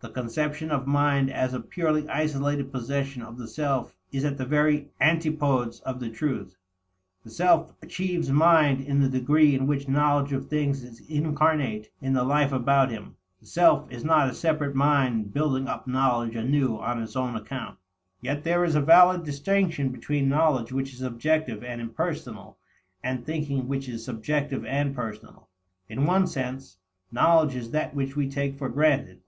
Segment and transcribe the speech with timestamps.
[0.00, 4.44] The conception of mind as a purely isolated possession of the self is at the
[4.44, 6.56] very antipodes of the truth.
[7.22, 12.12] The self achieves mind in the degree in which knowledge of things is incarnate in
[12.12, 16.76] the life about him; the self is not a separate mind building up knowledge anew
[16.80, 17.78] on its own account.
[18.20, 22.58] Yet there is a valid distinction between knowledge which is objective and impersonal,
[23.04, 25.48] and thinking which is subjective and personal.
[25.88, 26.78] In one sense,
[27.12, 29.16] knowledge is that which we take for granted.